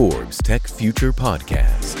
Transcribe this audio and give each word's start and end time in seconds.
Forbes 0.00 0.38
Tech 0.38 0.66
Future 0.66 1.12
Podcast. 1.12 1.98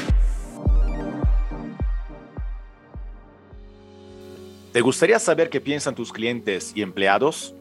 ¿Te 4.72 4.80
gustaría 4.80 5.18
saber 5.18 5.50
qué 5.50 5.60
piensan 5.60 5.94
tus 5.94 6.10
clientes 6.10 6.72
y 6.74 6.80
empleados? 6.80 7.54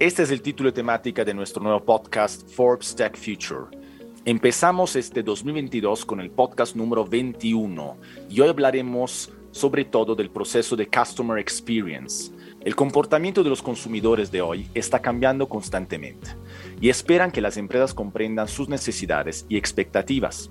Este 0.00 0.24
es 0.24 0.32
el 0.32 0.42
título 0.42 0.70
y 0.70 0.72
temática 0.72 1.24
de 1.24 1.34
nuestro 1.34 1.62
nuevo 1.62 1.84
podcast 1.84 2.50
Forbes 2.50 2.96
Tech 2.96 3.16
Future. 3.16 3.66
Empezamos 4.24 4.96
este 4.96 5.22
2022 5.22 6.04
con 6.04 6.18
el 6.18 6.32
podcast 6.32 6.74
número 6.74 7.04
21 7.04 7.96
y 8.28 8.40
hoy 8.40 8.48
hablaremos 8.48 9.30
sobre 9.52 9.84
todo 9.84 10.16
del 10.16 10.30
proceso 10.30 10.74
de 10.74 10.88
Customer 10.88 11.38
Experience. 11.38 12.32
El 12.66 12.74
comportamiento 12.74 13.44
de 13.44 13.48
los 13.48 13.62
consumidores 13.62 14.32
de 14.32 14.42
hoy 14.42 14.68
está 14.74 14.98
cambiando 14.98 15.48
constantemente 15.48 16.30
y 16.80 16.88
esperan 16.88 17.30
que 17.30 17.40
las 17.40 17.58
empresas 17.58 17.94
comprendan 17.94 18.48
sus 18.48 18.68
necesidades 18.68 19.46
y 19.48 19.56
expectativas. 19.56 20.50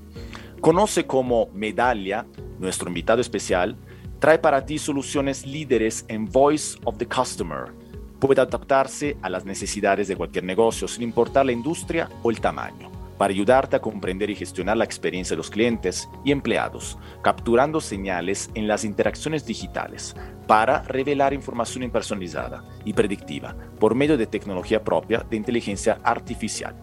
Conoce 0.61 1.05
cómo 1.05 1.49
Medallia, 1.53 2.25
nuestro 2.57 2.87
invitado 2.87 3.19
especial, 3.19 3.75
trae 4.19 4.39
para 4.39 4.65
ti 4.65 4.77
soluciones 4.77 5.45
líderes 5.45 6.05
en 6.07 6.23
Voice 6.23 6.79
of 6.85 6.97
the 6.97 7.05
Customer. 7.05 7.73
Puede 8.17 8.39
adaptarse 8.39 9.17
a 9.21 9.29
las 9.29 9.43
necesidades 9.43 10.07
de 10.07 10.15
cualquier 10.15 10.45
negocio 10.45 10.87
sin 10.87 11.03
importar 11.03 11.45
la 11.45 11.51
industria 11.51 12.07
o 12.23 12.31
el 12.31 12.39
tamaño 12.39 12.94
para 13.17 13.31
ayudarte 13.31 13.75
a 13.75 13.81
comprender 13.81 14.29
y 14.29 14.35
gestionar 14.35 14.77
la 14.77 14.85
experiencia 14.85 15.33
de 15.33 15.37
los 15.37 15.49
clientes 15.49 16.09
y 16.23 16.31
empleados, 16.31 16.97
capturando 17.21 17.81
señales 17.81 18.49
en 18.55 18.67
las 18.67 18.83
interacciones 18.83 19.45
digitales 19.45 20.15
para 20.47 20.83
revelar 20.83 21.33
información 21.33 21.89
personalizada 21.91 22.63
y 22.83 22.93
predictiva 22.93 23.55
por 23.79 23.95
medio 23.95 24.17
de 24.17 24.27
tecnología 24.27 24.83
propia 24.83 25.25
de 25.29 25.37
inteligencia 25.37 25.99
artificial. 26.03 26.75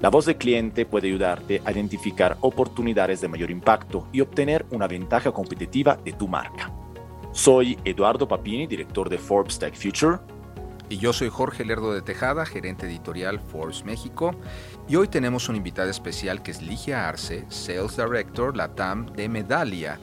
La 0.00 0.10
voz 0.10 0.26
del 0.26 0.36
cliente 0.36 0.86
puede 0.86 1.08
ayudarte 1.08 1.60
a 1.64 1.72
identificar 1.72 2.36
oportunidades 2.40 3.20
de 3.20 3.28
mayor 3.28 3.50
impacto 3.50 4.06
y 4.12 4.20
obtener 4.20 4.64
una 4.70 4.86
ventaja 4.86 5.32
competitiva 5.32 5.96
de 5.96 6.12
tu 6.12 6.28
marca. 6.28 6.72
Soy 7.32 7.76
Eduardo 7.84 8.28
Papini, 8.28 8.66
director 8.66 9.08
de 9.08 9.18
Forbes 9.18 9.58
Tech 9.58 9.74
Future 9.74 10.18
y 10.88 10.98
yo 10.98 11.12
soy 11.12 11.28
Jorge 11.28 11.64
Lerdo 11.64 11.92
de 11.92 12.02
Tejada, 12.02 12.46
gerente 12.46 12.86
editorial 12.86 13.40
Forbes 13.40 13.84
México. 13.84 14.34
Y 14.88 14.96
hoy 14.96 15.08
tenemos 15.08 15.48
una 15.48 15.58
invitada 15.58 15.90
especial 15.90 16.42
que 16.42 16.50
es 16.50 16.62
Ligia 16.62 17.08
Arce, 17.08 17.44
Sales 17.48 17.96
Director 17.96 18.56
Latam 18.56 19.06
de 19.12 19.28
Medalia. 19.28 20.00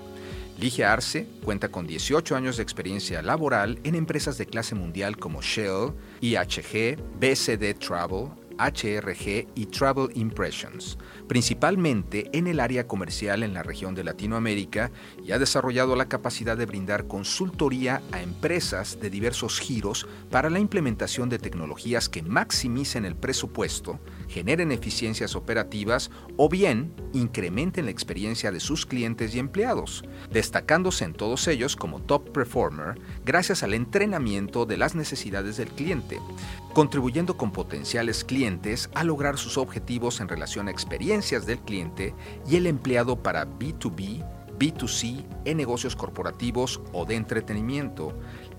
Ligia 0.60 0.94
Arce 0.94 1.28
cuenta 1.44 1.70
con 1.70 1.86
18 1.86 2.36
años 2.36 2.58
de 2.58 2.64
experiencia 2.64 3.22
laboral 3.22 3.80
en 3.84 3.96
empresas 3.96 4.38
de 4.38 4.46
clase 4.46 4.76
mundial 4.76 5.18
como 5.18 5.42
Shell, 5.42 5.94
IHG, 6.22 6.98
BCD 7.20 7.78
Travel, 7.78 8.30
HRG 8.58 9.48
y 9.56 9.66
Travel 9.68 10.10
Impressions, 10.16 10.98
principalmente 11.28 12.30
en 12.34 12.48
el 12.48 12.60
área 12.60 12.88
comercial 12.88 13.44
en 13.44 13.54
la 13.54 13.64
región 13.64 13.96
de 13.96 14.04
Latinoamérica 14.04 14.92
y 15.24 15.32
ha 15.32 15.40
desarrollado 15.40 15.96
la 15.96 16.08
capacidad 16.08 16.58
de 16.58 16.66
brindar 16.66 17.08
consultoría 17.08 18.02
a 18.12 18.22
empresas 18.22 19.00
de 19.00 19.10
diversos 19.10 19.60
giros 19.60 20.08
para 20.30 20.50
la 20.50 20.60
implementación 20.60 21.30
de 21.30 21.40
tecnologías 21.40 22.10
que 22.10 22.24
maximicen 22.24 23.06
el 23.06 23.16
presupuesto, 23.16 24.00
generen 24.36 24.74
eficiencias 24.74 25.34
operativas 25.34 26.12
o 26.36 26.50
bien 26.50 26.92
incrementen 27.14 27.86
la 27.86 27.92
experiencia 27.92 28.52
de 28.52 28.60
sus 28.60 28.86
clientes 28.86 29.34
y 29.34 29.40
empleados, 29.40 30.04
destacándose 30.30 31.06
en 31.06 31.14
todos 31.14 31.48
ellos 31.48 31.78
como 31.78 32.02
top 32.02 32.34
performer 32.34 33.00
gracias 33.24 33.64
al 33.64 33.74
entrenamiento 33.74 34.66
de 34.66 34.76
las 34.76 34.94
necesidades 34.94 35.56
del 35.56 35.70
cliente, 35.70 36.20
contribuyendo 36.74 37.38
con 37.38 37.54
potenciales 37.54 38.26
clientes 38.26 38.90
a 38.94 39.06
lograr 39.06 39.38
sus 39.38 39.58
objetivos 39.58 40.20
en 40.20 40.28
relación 40.28 40.68
a 40.68 40.72
experiencias 40.72 41.46
del 41.46 41.60
cliente 41.60 42.14
y 42.46 42.58
el 42.58 42.68
empleado 42.68 43.24
para 43.24 43.48
B2B, 43.48 44.22
B2C 44.60 45.26
en 45.46 45.56
negocios 45.56 45.96
corporativos 45.96 46.82
o 46.92 47.06
de 47.06 47.16
entretenimiento. 47.16 48.14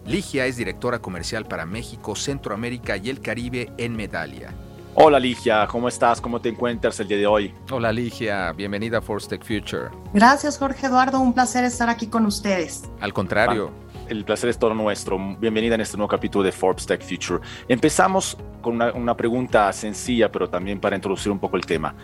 Ligia 0.06 0.46
es 0.46 0.56
directora 0.56 1.00
comercial 1.00 1.44
para 1.44 1.66
México, 1.66 2.16
Centroamérica 2.16 2.96
y 2.96 3.10
el 3.10 3.20
Caribe 3.20 3.70
en 3.76 3.94
Medalia. 3.94 4.54
Hola 4.98 5.20
Ligia, 5.20 5.66
¿cómo 5.66 5.88
estás? 5.88 6.22
¿Cómo 6.22 6.40
te 6.40 6.48
encuentras 6.48 6.98
el 7.00 7.08
día 7.08 7.18
de 7.18 7.26
hoy? 7.26 7.54
Hola 7.70 7.92
Ligia, 7.92 8.50
bienvenida 8.52 8.96
a 8.96 9.00
Force 9.02 9.28
Tech 9.28 9.44
Future. 9.44 9.90
Gracias 10.14 10.56
Jorge 10.56 10.86
Eduardo, 10.86 11.20
un 11.20 11.34
placer 11.34 11.64
estar 11.64 11.90
aquí 11.90 12.06
con 12.06 12.24
ustedes. 12.24 12.84
Al 13.00 13.12
contrario. 13.12 13.70
el 14.08 14.24
placer 14.24 14.48
es 14.48 14.58
todo 14.58 14.72
nuestro. 14.72 15.18
Bienvenida 15.38 15.74
en 15.74 15.82
este 15.82 15.98
nuevo 15.98 16.08
capítulo 16.08 16.42
de 16.42 16.50
Forbes 16.50 16.86
Tech 16.86 17.02
Future. 17.02 17.46
Empezamos 17.68 18.38
con 18.62 18.76
una, 18.76 18.90
una 18.94 19.14
pregunta 19.14 19.70
sencilla, 19.74 20.32
pero 20.32 20.48
también 20.48 20.80
para 20.80 20.96
introducir 20.96 21.30
un 21.30 21.38
poco 21.38 21.58
el 21.58 21.66
tema. 21.66 21.94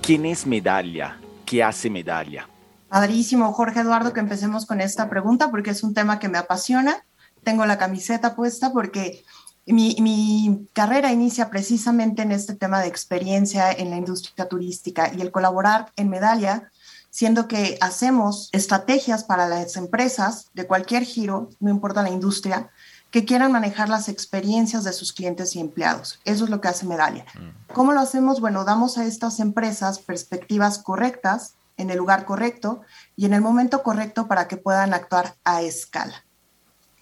¿Quién 0.00 0.24
es 0.24 0.46
Medalla? 0.46 1.18
¿Qué 1.44 1.62
hace 1.62 1.90
Medalla? 1.90 2.48
Padrísimo, 2.88 3.52
Jorge 3.52 3.80
Eduardo, 3.80 4.14
que 4.14 4.20
empecemos 4.20 4.64
con 4.64 4.80
esta 4.80 5.10
pregunta 5.10 5.50
porque 5.50 5.72
es 5.72 5.82
un 5.82 5.92
tema 5.92 6.18
que 6.18 6.30
me 6.30 6.38
apasiona. 6.38 7.04
Tengo 7.42 7.66
la 7.66 7.76
camiseta 7.76 8.34
puesta 8.34 8.72
porque 8.72 9.22
mi, 9.66 10.66
carrera 10.72 11.12
inicia 11.12 11.50
precisamente 11.50 12.22
en 12.22 12.32
este 12.32 12.54
tema 12.54 12.80
de 12.80 12.88
experiencia 12.88 13.72
en 13.72 13.90
la 13.90 13.96
industria 13.96 14.48
turística 14.48 15.12
y 15.14 15.20
el 15.20 15.30
colaborar 15.30 15.92
en 15.96 16.10
Medalla, 16.10 16.70
siendo 17.10 17.48
que 17.48 17.78
hacemos 17.80 18.50
estrategias 18.52 19.24
para 19.24 19.48
las 19.48 19.76
empresas 19.76 20.50
de 20.52 20.66
cualquier 20.66 21.04
giro, 21.04 21.48
no 21.60 21.70
importa 21.70 22.02
la 22.02 22.10
industria, 22.10 22.70
que 23.10 23.24
quieran 23.24 23.52
manejar 23.52 23.88
las 23.88 24.08
experiencias 24.08 24.82
de 24.82 24.92
sus 24.92 25.12
clientes 25.12 25.54
y 25.54 25.60
empleados. 25.60 26.18
Eso 26.24 26.44
es 26.44 26.50
lo 26.50 26.60
que 26.60 26.66
hace 26.66 26.84
Medalla. 26.84 27.24
Mm. 27.34 27.72
¿Cómo 27.72 27.92
lo 27.92 28.00
hacemos? 28.00 28.40
Bueno, 28.40 28.64
damos 28.64 28.98
a 28.98 29.06
estas 29.06 29.38
empresas 29.38 30.00
perspectivas 30.00 30.78
correctas 30.78 31.54
en 31.76 31.90
el 31.90 31.98
lugar 31.98 32.24
correcto 32.24 32.82
y 33.16 33.26
en 33.26 33.34
el 33.34 33.40
momento 33.40 33.84
correcto 33.84 34.26
para 34.26 34.48
que 34.48 34.56
puedan 34.56 34.94
actuar 34.94 35.36
a 35.44 35.62
escala. 35.62 36.23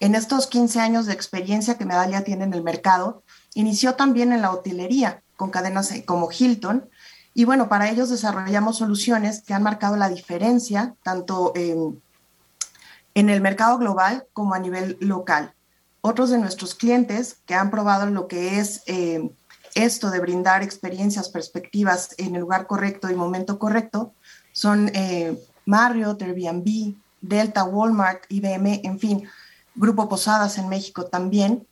En 0.03 0.15
estos 0.15 0.47
15 0.47 0.81
años 0.81 1.05
de 1.05 1.13
experiencia 1.13 1.77
que 1.77 1.85
Medalla 1.85 2.25
tiene 2.25 2.43
en 2.43 2.53
el 2.53 2.61
mercado, 2.61 3.23
inició 3.53 3.95
también 3.95 4.33
en 4.33 4.41
la 4.41 4.51
hotelería 4.51 5.23
con 5.37 5.49
cadenas 5.49 5.93
como 6.05 6.29
Hilton. 6.29 6.89
Y 7.33 7.45
bueno, 7.45 7.69
para 7.69 7.89
ellos 7.89 8.09
desarrollamos 8.09 8.79
soluciones 8.79 9.43
que 9.43 9.53
han 9.53 9.63
marcado 9.63 9.95
la 9.95 10.09
diferencia 10.09 10.93
tanto 11.03 11.53
en 11.55 13.29
el 13.29 13.39
mercado 13.39 13.77
global 13.77 14.25
como 14.33 14.53
a 14.53 14.59
nivel 14.59 14.97
local. 14.99 15.53
Otros 16.01 16.31
de 16.31 16.37
nuestros 16.37 16.75
clientes 16.75 17.37
que 17.45 17.55
han 17.55 17.71
probado 17.71 18.05
lo 18.07 18.27
que 18.27 18.59
es 18.59 18.83
eh, 18.87 19.31
esto 19.73 20.11
de 20.11 20.19
brindar 20.19 20.63
experiencias, 20.63 21.29
perspectivas 21.29 22.13
en 22.17 22.35
el 22.35 22.41
lugar 22.41 22.67
correcto 22.67 23.09
y 23.09 23.15
momento 23.15 23.57
correcto 23.57 24.11
son 24.51 24.91
eh, 24.95 25.41
Marriott, 25.65 26.21
Airbnb, 26.21 26.93
Delta, 27.21 27.63
Walmart, 27.63 28.25
IBM, 28.27 28.81
en 28.83 28.99
fin, 28.99 29.29
Grupo 29.75 30.09
Posadas 30.09 30.57
en 30.57 30.69
México 30.69 31.05
también, 31.05 31.67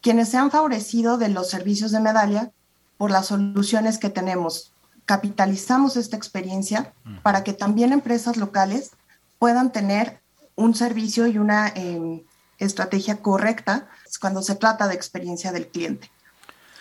quienes 0.00 0.28
se 0.28 0.36
han 0.36 0.50
favorecido 0.50 1.18
de 1.18 1.28
los 1.28 1.48
servicios 1.48 1.92
de 1.92 2.00
medalla 2.00 2.50
por 2.98 3.10
las 3.10 3.26
soluciones 3.26 3.98
que 3.98 4.10
tenemos. 4.10 4.72
Capitalizamos 5.06 5.96
esta 5.96 6.16
experiencia 6.16 6.92
para 7.22 7.44
que 7.44 7.52
también 7.52 7.92
empresas 7.92 8.36
locales 8.36 8.92
puedan 9.38 9.72
tener 9.72 10.20
un 10.54 10.74
servicio 10.74 11.26
y 11.26 11.38
una 11.38 11.68
em, 11.68 12.22
estrategia 12.58 13.20
correcta 13.20 13.88
cuando 14.20 14.42
se 14.42 14.54
trata 14.54 14.86
de 14.86 14.94
experiencia 14.94 15.50
del 15.52 15.68
cliente. 15.68 16.10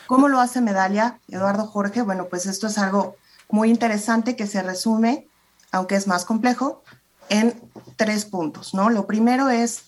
¿Cómo 0.07 0.27
lo 0.27 0.39
hace 0.39 0.61
Medalla, 0.61 1.19
Eduardo 1.29 1.65
Jorge? 1.65 2.01
Bueno, 2.01 2.27
pues 2.29 2.45
esto 2.45 2.67
es 2.67 2.77
algo 2.77 3.15
muy 3.49 3.69
interesante 3.69 4.35
que 4.35 4.47
se 4.47 4.61
resume, 4.61 5.27
aunque 5.71 5.95
es 5.95 6.05
más 6.07 6.25
complejo, 6.25 6.83
en 7.29 7.59
tres 7.95 8.25
puntos, 8.25 8.73
¿no? 8.73 8.89
Lo 8.89 9.07
primero 9.07 9.49
es 9.49 9.83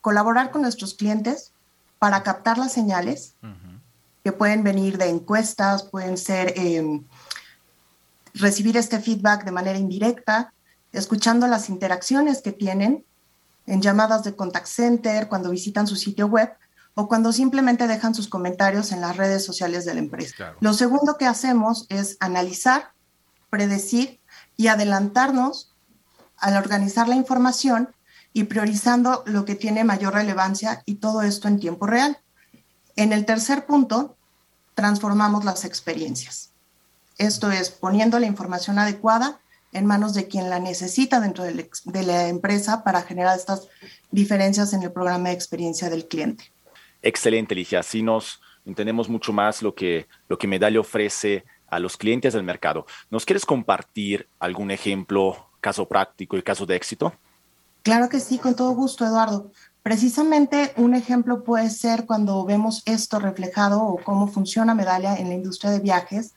colaborar 0.00 0.50
con 0.50 0.62
nuestros 0.62 0.94
clientes 0.94 1.52
para 1.98 2.22
captar 2.22 2.58
las 2.58 2.72
señales 2.72 3.34
que 4.24 4.32
pueden 4.32 4.62
venir 4.62 4.98
de 4.98 5.08
encuestas, 5.08 5.84
pueden 5.84 6.16
ser 6.16 6.52
em, 6.56 7.04
recibir 8.34 8.76
este 8.76 9.00
feedback 9.00 9.44
de 9.44 9.52
manera 9.52 9.78
indirecta, 9.78 10.52
escuchando 10.92 11.46
las 11.46 11.68
interacciones 11.68 12.42
que 12.42 12.52
tienen 12.52 13.04
en 13.66 13.82
llamadas 13.82 14.24
de 14.24 14.34
contact 14.34 14.66
center, 14.66 15.28
cuando 15.28 15.50
visitan 15.50 15.86
su 15.86 15.96
sitio 15.96 16.26
web 16.26 16.50
o 16.94 17.06
cuando 17.06 17.32
simplemente 17.32 17.86
dejan 17.86 18.14
sus 18.14 18.28
comentarios 18.28 18.92
en 18.92 19.00
las 19.00 19.16
redes 19.16 19.44
sociales 19.44 19.84
de 19.84 19.94
la 19.94 20.00
empresa. 20.00 20.54
Lo 20.60 20.72
segundo 20.72 21.16
que 21.16 21.26
hacemos 21.26 21.86
es 21.90 22.16
analizar, 22.18 22.92
predecir 23.50 24.20
y 24.56 24.66
adelantarnos 24.66 25.74
al 26.38 26.56
organizar 26.56 27.08
la 27.08 27.14
información 27.14 27.94
y 28.38 28.44
priorizando 28.44 29.24
lo 29.26 29.44
que 29.44 29.56
tiene 29.56 29.82
mayor 29.82 30.14
relevancia 30.14 30.84
y 30.86 30.94
todo 30.94 31.22
esto 31.22 31.48
en 31.48 31.58
tiempo 31.58 31.88
real. 31.88 32.18
En 32.94 33.12
el 33.12 33.24
tercer 33.24 33.66
punto, 33.66 34.16
transformamos 34.76 35.44
las 35.44 35.64
experiencias. 35.64 36.52
Esto 37.16 37.50
es 37.50 37.68
poniendo 37.68 38.20
la 38.20 38.26
información 38.26 38.78
adecuada 38.78 39.40
en 39.72 39.86
manos 39.86 40.14
de 40.14 40.28
quien 40.28 40.50
la 40.50 40.60
necesita 40.60 41.18
dentro 41.18 41.42
de 41.42 42.02
la 42.04 42.28
empresa 42.28 42.84
para 42.84 43.02
generar 43.02 43.36
estas 43.36 43.66
diferencias 44.12 44.72
en 44.72 44.84
el 44.84 44.92
programa 44.92 45.30
de 45.30 45.34
experiencia 45.34 45.90
del 45.90 46.06
cliente. 46.06 46.44
Excelente, 47.02 47.56
Ligia. 47.56 47.80
Así 47.80 48.02
nos 48.02 48.40
entendemos 48.64 49.08
mucho 49.08 49.32
más 49.32 49.62
lo 49.62 49.74
que, 49.74 50.06
lo 50.28 50.38
que 50.38 50.46
Medalla 50.46 50.78
ofrece 50.78 51.44
a 51.66 51.80
los 51.80 51.96
clientes 51.96 52.34
del 52.34 52.44
mercado. 52.44 52.86
¿Nos 53.10 53.24
quieres 53.24 53.44
compartir 53.44 54.28
algún 54.38 54.70
ejemplo, 54.70 55.48
caso 55.60 55.88
práctico 55.88 56.36
y 56.36 56.42
caso 56.42 56.66
de 56.66 56.76
éxito? 56.76 57.12
Claro 57.88 58.10
que 58.10 58.20
sí, 58.20 58.36
con 58.36 58.54
todo 58.54 58.72
gusto, 58.72 59.06
Eduardo. 59.06 59.50
Precisamente 59.82 60.74
un 60.76 60.94
ejemplo 60.94 61.42
puede 61.42 61.70
ser 61.70 62.04
cuando 62.04 62.44
vemos 62.44 62.82
esto 62.84 63.18
reflejado 63.18 63.82
o 63.82 63.96
cómo 64.04 64.28
funciona 64.28 64.74
Medalia 64.74 65.16
en 65.16 65.30
la 65.30 65.34
industria 65.34 65.70
de 65.70 65.80
viajes, 65.80 66.34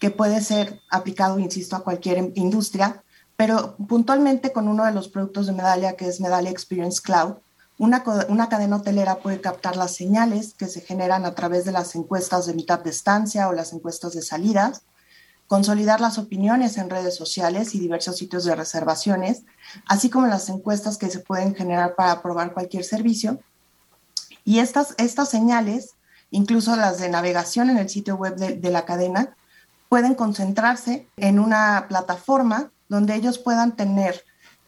que 0.00 0.10
puede 0.10 0.40
ser 0.40 0.80
aplicado, 0.90 1.38
insisto, 1.38 1.76
a 1.76 1.84
cualquier 1.84 2.32
industria, 2.36 3.04
pero 3.36 3.76
puntualmente 3.76 4.50
con 4.50 4.66
uno 4.66 4.86
de 4.86 4.92
los 4.92 5.08
productos 5.08 5.46
de 5.46 5.52
Medalia, 5.52 5.94
que 5.94 6.08
es 6.08 6.22
Medalia 6.22 6.50
Experience 6.50 7.02
Cloud, 7.02 7.34
una, 7.76 8.02
una, 8.30 8.48
cadena 8.48 8.76
hotelera 8.76 9.18
puede 9.18 9.42
captar 9.42 9.76
las 9.76 9.94
señales 9.94 10.54
que 10.54 10.68
se 10.68 10.80
generan 10.80 11.26
a 11.26 11.34
través 11.34 11.66
de 11.66 11.72
las 11.72 11.94
encuestas 11.96 12.46
de 12.46 12.54
mitad 12.54 12.78
de 12.78 12.88
estancia 12.88 13.46
o 13.50 13.52
las 13.52 13.74
encuestas 13.74 14.14
de 14.14 14.22
salidas, 14.22 14.86
consolidar 15.46 16.00
las 16.00 16.18
opiniones 16.18 16.78
en 16.78 16.90
redes 16.90 17.16
sociales 17.16 17.74
y 17.74 17.80
diversos 17.80 18.16
sitios 18.16 18.44
de 18.44 18.56
reservaciones, 18.56 19.44
así 19.86 20.10
como 20.10 20.26
las 20.26 20.48
encuestas 20.48 20.98
que 20.98 21.10
se 21.10 21.20
pueden 21.20 21.54
generar 21.54 21.94
para 21.94 22.22
probar 22.22 22.52
cualquier 22.52 22.84
servicio. 22.84 23.40
Y 24.44 24.58
estas, 24.58 24.94
estas 24.98 25.28
señales, 25.28 25.94
incluso 26.30 26.76
las 26.76 26.98
de 26.98 27.08
navegación 27.08 27.70
en 27.70 27.78
el 27.78 27.88
sitio 27.88 28.16
web 28.16 28.36
de 28.36 28.70
la 28.70 28.84
cadena, 28.84 29.36
pueden 29.88 30.14
concentrarse 30.14 31.08
en 31.16 31.38
una 31.38 31.86
plataforma 31.88 32.72
donde 32.88 33.14
ellos 33.14 33.38
puedan 33.38 33.76
tener 33.76 34.24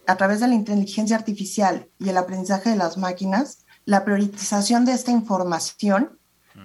a 0.07 0.15
través 0.15 0.39
de 0.39 0.47
la 0.47 0.55
inteligencia 0.55 1.17
artificial 1.17 1.89
y 1.99 2.09
el 2.09 2.17
aprendizaje 2.17 2.69
de 2.69 2.77
las 2.77 2.97
máquinas, 2.97 3.65
la 3.85 4.05
priorización 4.05 4.85
de 4.85 4.93
esta 4.93 5.11
información, 5.11 6.16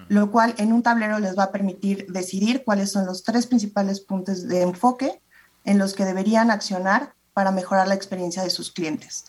lo 0.09 0.31
cual 0.31 0.55
en 0.57 0.73
un 0.73 0.83
tablero 0.83 1.19
les 1.19 1.37
va 1.37 1.43
a 1.43 1.51
permitir 1.51 2.07
decidir 2.11 2.63
cuáles 2.63 2.91
son 2.91 3.05
los 3.05 3.23
tres 3.23 3.47
principales 3.47 4.01
puntos 4.01 4.47
de 4.47 4.61
enfoque 4.61 5.21
en 5.65 5.77
los 5.77 5.93
que 5.93 6.05
deberían 6.05 6.51
accionar 6.51 7.13
para 7.33 7.51
mejorar 7.51 7.87
la 7.87 7.95
experiencia 7.95 8.43
de 8.43 8.49
sus 8.49 8.71
clientes. 8.71 9.25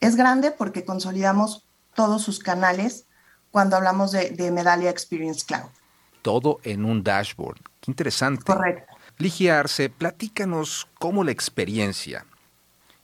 Es 0.00 0.16
grande 0.16 0.50
porque 0.50 0.84
consolidamos 0.84 1.66
todos 1.94 2.22
sus 2.22 2.38
canales 2.38 3.06
cuando 3.50 3.76
hablamos 3.76 4.12
de, 4.12 4.30
de 4.30 4.50
Medallia 4.50 4.90
Experience 4.90 5.44
Cloud. 5.46 5.70
Todo 6.22 6.60
en 6.62 6.84
un 6.84 7.02
dashboard. 7.02 7.60
Qué 7.80 7.90
interesante. 7.90 8.44
Correcto. 8.44 8.94
Ligia 9.18 9.60
Arce, 9.60 9.90
platícanos 9.90 10.88
cómo 10.98 11.22
la 11.24 11.32
experiencia 11.32 12.26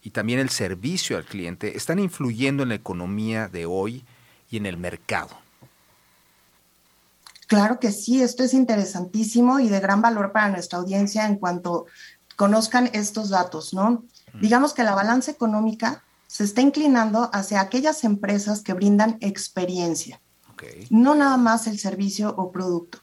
y 0.02 0.10
también 0.10 0.38
el 0.38 0.48
servicio 0.48 1.16
al 1.16 1.24
cliente 1.24 1.76
están 1.76 1.98
influyendo 1.98 2.62
en 2.62 2.70
la 2.70 2.74
economía 2.76 3.48
de 3.48 3.66
hoy 3.66 4.04
y 4.50 4.56
en 4.56 4.66
el 4.66 4.78
mercado. 4.78 5.47
Claro 7.48 7.80
que 7.80 7.92
sí, 7.92 8.22
esto 8.22 8.44
es 8.44 8.52
interesantísimo 8.52 9.58
y 9.58 9.68
de 9.68 9.80
gran 9.80 10.02
valor 10.02 10.32
para 10.32 10.50
nuestra 10.50 10.78
audiencia 10.78 11.26
en 11.26 11.36
cuanto 11.36 11.86
conozcan 12.36 12.90
estos 12.92 13.30
datos, 13.30 13.72
¿no? 13.72 14.04
Digamos 14.40 14.74
que 14.74 14.84
la 14.84 14.94
balanza 14.94 15.30
económica 15.30 16.04
se 16.26 16.44
está 16.44 16.60
inclinando 16.60 17.30
hacia 17.32 17.62
aquellas 17.62 18.04
empresas 18.04 18.60
que 18.60 18.74
brindan 18.74 19.16
experiencia, 19.20 20.20
no 20.90 21.14
nada 21.14 21.38
más 21.38 21.66
el 21.66 21.78
servicio 21.78 22.34
o 22.36 22.52
producto. 22.52 22.98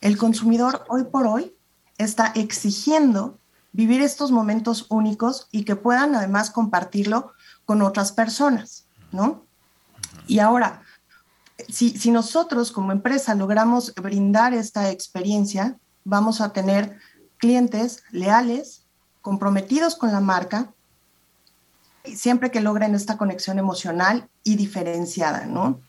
El 0.00 0.18
consumidor 0.18 0.84
hoy 0.88 1.04
por 1.04 1.28
hoy 1.28 1.54
está 1.96 2.32
exigiendo 2.34 3.38
vivir 3.72 4.02
estos 4.02 4.32
momentos 4.32 4.86
únicos 4.88 5.46
y 5.52 5.64
que 5.64 5.76
puedan 5.76 6.16
además 6.16 6.50
compartirlo 6.50 7.32
con 7.64 7.80
otras 7.80 8.10
personas, 8.10 8.86
¿no? 9.12 9.46
Y 10.26 10.40
ahora, 10.40 10.82
si, 11.68 11.90
si 11.90 12.10
nosotros 12.10 12.72
como 12.72 12.92
empresa 12.92 13.34
logramos 13.34 13.94
brindar 13.94 14.54
esta 14.54 14.90
experiencia, 14.90 15.78
vamos 16.04 16.40
a 16.40 16.52
tener 16.52 16.98
clientes 17.38 18.02
leales, 18.10 18.84
comprometidos 19.22 19.96
con 19.96 20.12
la 20.12 20.20
marca, 20.20 20.72
siempre 22.04 22.50
que 22.50 22.60
logren 22.60 22.94
esta 22.94 23.16
conexión 23.16 23.58
emocional 23.58 24.28
y 24.42 24.56
diferenciada, 24.56 25.46
¿no? 25.46 25.80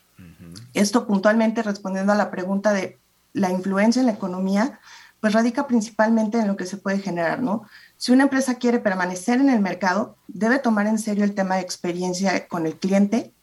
Esto 0.73 1.05
puntualmente 1.05 1.61
respondiendo 1.61 2.13
a 2.13 2.15
la 2.15 2.31
pregunta 2.31 2.71
de 2.71 2.97
la 3.33 3.51
influencia 3.51 3.99
en 3.99 4.05
la 4.05 4.13
economía, 4.13 4.79
pues 5.19 5.33
radica 5.33 5.67
principalmente 5.67 6.39
en 6.39 6.47
lo 6.47 6.55
que 6.55 6.65
se 6.65 6.77
puede 6.77 6.99
generar, 6.99 7.41
¿no? 7.41 7.63
Si 7.97 8.11
una 8.11 8.23
empresa 8.23 8.55
quiere 8.55 8.79
permanecer 8.79 9.39
en 9.39 9.49
el 9.49 9.59
mercado, 9.59 10.15
debe 10.27 10.59
tomar 10.59 10.87
en 10.87 10.99
serio 10.99 11.23
el 11.23 11.35
tema 11.35 11.55
de 11.55 11.61
experiencia 11.61 12.47
con 12.47 12.65
el 12.65 12.75
cliente 12.75 13.33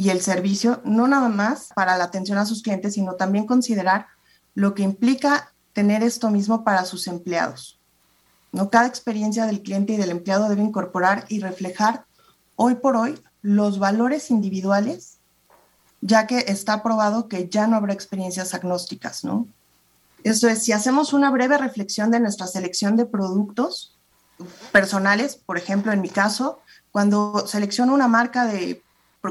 y 0.00 0.08
el 0.08 0.22
servicio, 0.22 0.80
no 0.82 1.06
nada 1.08 1.28
más 1.28 1.68
para 1.74 1.98
la 1.98 2.04
atención 2.04 2.38
a 2.38 2.46
sus 2.46 2.62
clientes, 2.62 2.94
sino 2.94 3.16
también 3.16 3.44
considerar 3.44 4.06
lo 4.54 4.72
que 4.72 4.82
implica 4.82 5.52
tener 5.74 6.02
esto 6.02 6.30
mismo 6.30 6.64
para 6.64 6.86
sus 6.86 7.06
empleados. 7.06 7.78
¿no? 8.50 8.70
Cada 8.70 8.86
experiencia 8.86 9.44
del 9.44 9.60
cliente 9.60 9.92
y 9.92 9.96
del 9.98 10.08
empleado 10.08 10.48
debe 10.48 10.62
incorporar 10.62 11.26
y 11.28 11.40
reflejar 11.40 12.06
hoy 12.56 12.76
por 12.76 12.96
hoy 12.96 13.22
los 13.42 13.78
valores 13.78 14.30
individuales, 14.30 15.18
ya 16.00 16.26
que 16.26 16.46
está 16.48 16.82
probado 16.82 17.28
que 17.28 17.50
ya 17.50 17.66
no 17.66 17.76
habrá 17.76 17.92
experiencias 17.92 18.54
agnósticas, 18.54 19.22
¿no? 19.22 19.46
Eso 20.24 20.48
es, 20.48 20.62
si 20.62 20.72
hacemos 20.72 21.12
una 21.12 21.30
breve 21.30 21.58
reflexión 21.58 22.10
de 22.10 22.20
nuestra 22.20 22.46
selección 22.46 22.96
de 22.96 23.04
productos 23.04 23.98
personales, 24.72 25.36
por 25.36 25.58
ejemplo, 25.58 25.92
en 25.92 26.00
mi 26.00 26.08
caso, 26.08 26.60
cuando 26.90 27.46
selecciono 27.46 27.92
una 27.92 28.08
marca 28.08 28.46
de 28.46 28.82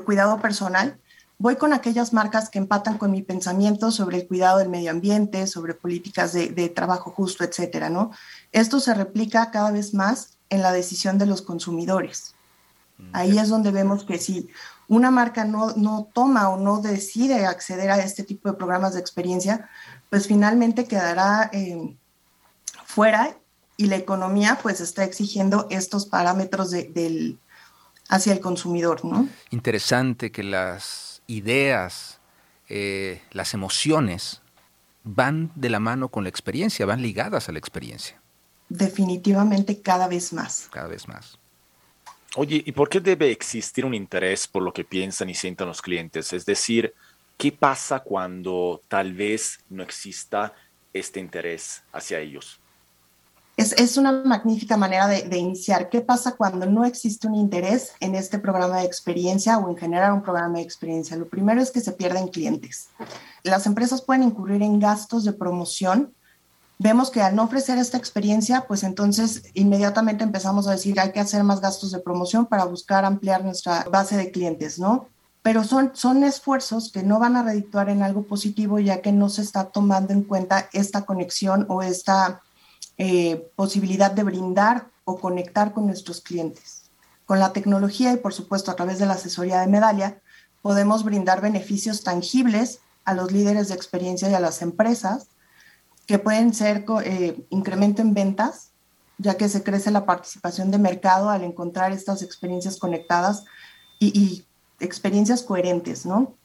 cuidado 0.05 0.39
personal, 0.39 0.99
voy 1.39 1.55
con 1.55 1.73
aquellas 1.73 2.13
marcas 2.13 2.49
que 2.49 2.59
empatan 2.59 2.97
con 2.97 3.11
mi 3.11 3.21
pensamiento 3.21 3.91
sobre 3.91 4.17
el 4.17 4.27
cuidado 4.27 4.59
del 4.59 4.69
medio 4.69 4.91
ambiente, 4.91 5.47
sobre 5.47 5.73
políticas 5.73 6.33
de, 6.33 6.69
trabajo 6.69 7.11
justo, 7.11 7.43
etcétera, 7.43 7.89
¿no? 7.89 8.11
Esto 8.51 8.79
se 8.79 8.93
replica 8.93 9.49
cada 9.49 9.71
vez 9.71 9.93
más 9.93 10.37
en 10.49 10.61
la 10.61 10.71
decisión 10.71 11.17
de 11.17 11.25
los 11.25 11.41
consumidores. 11.41 12.35
Mm, 12.97 13.09
Ahí 13.13 13.39
es 13.39 13.49
donde 13.49 13.71
vemos 13.71 14.03
que 14.03 14.19
si 14.19 14.49
una 14.89 15.11
marca 15.11 15.45
no, 15.45 15.73
no 15.75 16.09
toma 16.13 16.49
o 16.49 16.57
no 16.57 16.81
decide 16.81 17.45
acceder 17.45 17.89
a 17.89 18.03
este 18.03 18.23
tipo 18.23 18.49
de 18.49 18.57
programas 18.57 18.93
de 18.93 18.99
experiencia, 18.99 19.69
pues 20.09 20.27
finalmente 20.27 20.85
quedará 20.85 21.49
eh, 21.53 21.95
fuera 22.85 23.37
y 23.77 23.85
la 23.85 23.95
economía 23.95 24.59
pues 24.61 24.81
está 24.81 25.05
exigiendo 25.05 25.67
estos 25.69 26.05
parámetros 26.05 26.71
del, 26.71 27.39
hacia 28.09 28.33
el 28.33 28.41
consumidor, 28.41 29.05
¿no? 29.05 29.29
Interesante 29.51 30.31
que 30.31 30.43
las 30.43 31.21
ideas, 31.27 32.19
eh, 32.67 33.21
las 33.31 33.53
emociones 33.53 34.41
van 35.03 35.51
de 35.55 35.69
la 35.69 35.79
mano 35.79 36.09
con 36.09 36.23
la 36.23 36.29
experiencia, 36.29 36.85
van 36.85 37.01
ligadas 37.01 37.47
a 37.47 37.51
la 37.51 37.59
experiencia. 37.59 38.19
Definitivamente 38.67 39.81
cada 39.81 40.07
vez 40.07 40.33
más. 40.33 40.67
Cada 40.71 40.87
vez 40.87 41.07
más. 41.07 41.39
Oye, 42.35 42.61
¿y 42.63 42.71
por 42.73 42.89
qué 42.89 42.99
debe 42.99 43.31
existir 43.31 43.85
un 43.85 43.93
interés 43.93 44.47
por 44.47 44.61
lo 44.61 44.73
que 44.73 44.83
piensan 44.83 45.29
y 45.29 45.35
sientan 45.35 45.67
los 45.67 45.81
clientes? 45.81 46.33
Es 46.33 46.45
decir, 46.45 46.93
¿qué 47.37 47.51
pasa 47.51 48.01
cuando 48.01 48.83
tal 48.87 49.13
vez 49.13 49.59
no 49.69 49.81
exista 49.81 50.53
este 50.93 51.19
interés 51.19 51.81
hacia 51.91 52.19
ellos? 52.19 52.59
Es, 53.59 53.73
es 53.73 53.97
una 53.97 54.13
magnífica 54.13 54.77
manera 54.77 55.05
de, 55.07 55.37
iniciar. 55.37 55.89
¿Qué 55.89 55.99
pasa 55.99 56.37
cuando 56.37 56.65
no 56.65 56.85
existe 56.85 57.27
un 57.27 57.35
interés 57.35 57.91
en 57.99 58.15
este 58.15 58.39
programa 58.39 58.77
de 58.77 58.85
experiencia 58.85 59.57
o 59.57 59.69
en 59.69 59.75
generar 59.75 60.13
un 60.13 60.21
programa 60.21 60.59
de 60.59 60.63
experiencia? 60.63 61.17
Lo 61.17 61.27
primero 61.27 61.61
es 61.61 61.69
que 61.69 61.81
se 61.81 61.91
pierden 61.91 62.29
clientes. 62.29 62.87
Las 63.43 63.65
empresas 63.65 64.01
pueden 64.01 64.23
incurrir 64.23 64.61
en 64.61 64.79
gastos 64.79 65.25
de 65.25 65.33
promoción 65.33 66.13
vemos 66.77 67.11
que 67.11 67.21
al 67.21 67.35
no 67.35 67.43
ofrecer 67.43 67.77
esta 67.77 67.97
experiencia, 67.97 68.65
pues 68.65 68.83
entonces 68.83 69.43
inmediatamente 69.53 70.23
empezamos 70.23 70.65
a 70.65 70.71
decir 70.71 70.97
hay 70.97 71.11
que 71.11 71.19
hacer 71.19 71.43
más 71.43 71.59
gastos 71.59 71.91
de 71.91 71.99
promoción 71.99 72.45
para 72.45 72.63
buscar 72.63 73.03
ampliar 73.03 73.43
nuestra 73.43 73.83
base 73.91 74.15
de 74.15 74.31
clientes, 74.31 74.79
¿no? 74.79 75.07
Pero 75.41 75.65
son, 75.65 75.91
son 75.93 76.23
esfuerzos 76.23 76.93
que 76.93 77.03
no 77.03 77.19
van 77.19 77.35
a 77.35 77.43
redituar 77.43 77.89
en 77.89 78.03
algo 78.03 78.23
positivo 78.23 78.79
ya 78.79 79.01
que 79.01 79.11
no 79.11 79.27
se 79.27 79.41
está 79.41 79.65
tomando 79.65 80.13
en 80.13 80.23
cuenta 80.23 80.69
esta 80.71 81.01
conexión 81.01 81.65
o 81.67 81.81
esta 81.81 82.41
eh, 82.99 83.49
posibilidad 83.55 84.11
de 84.11 84.23
brindar 84.23 84.89
o 85.05 85.17
conectar 85.17 85.73
con 85.73 85.87
nuestros 85.87 86.19
clientes. 86.19 86.91
Con 87.25 87.39
la 87.39 87.53
tecnología 87.53 88.11
y 88.11 88.17
por 88.17 88.33
supuesto 88.33 88.71
a 88.71 88.75
través 88.75 88.99
de 88.99 89.05
la 89.05 89.13
asesoría 89.13 89.61
de 89.61 89.67
Medalia, 89.67 90.21
podemos 90.61 91.05
brindar 91.05 91.39
beneficios 91.39 92.03
tangibles 92.03 92.81
a 93.05 93.13
los 93.13 93.31
líderes 93.31 93.69
de 93.69 93.75
experiencia 93.75 94.29
y 94.29 94.33
a 94.33 94.41
las 94.41 94.61
empresas 94.61 95.29
que 96.07 96.19
pueden 96.19 96.53
ser 96.53 96.85
eh, 97.05 97.45
incremento 97.49 98.01
en 98.01 98.13
ventas, 98.13 98.71
ya 99.17 99.37
que 99.37 99.47
se 99.47 99.63
crece 99.63 99.91
la 99.91 100.05
participación 100.05 100.69
de 100.69 100.77
mercado 100.77 101.29
al 101.29 101.43
encontrar 101.43 101.93
estas 101.93 102.21
experiencias 102.21 102.77
conectadas 102.77 103.45
y, 103.99 104.45
experiencias 104.81 105.41
coherentes, 105.41 106.05
¿no? 106.05 106.35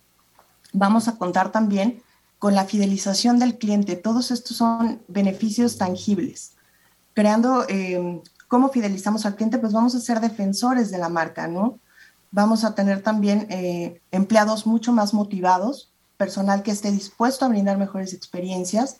Vamos 0.73 1.09
a 1.09 1.17
contar 1.17 1.51
también 1.51 2.03
con 2.38 2.55
la 2.55 2.64
fidelización 2.64 3.38
del 3.38 3.59
cliente. 3.59 3.97
Todos 3.97 4.31
estos 4.31 4.57
son 4.57 5.03
beneficios 5.09 5.79
tangibles. 5.79 6.53
Creando 7.14 7.64
eh, 7.69 8.21
cómo 8.49 8.69
fidelizamos 8.69 9.25
al 9.26 9.37
cliente, 9.37 9.59
pues 9.59 9.73
vamos 9.73 9.95
a 9.95 10.00
ser 10.00 10.21
defensores 10.21 10.91
de 10.91 10.99
la 10.99 11.09
marca, 11.09 11.47
¿no? 11.49 11.79
Vamos 12.31 12.64
a 12.64 12.75
tener 12.75 13.03
también 13.03 13.47
eh, 13.50 14.00
empleados 14.11 14.67
mucho 14.67 14.93
más 14.93 15.14
motivados, 15.14 15.93
personal 16.17 16.62
que 16.62 16.71
esté 16.71 16.91
dispuesto 16.91 17.45
a 17.45 17.49
brindar 17.49 17.79
mejores 17.79 18.12
experiencias 18.12 18.99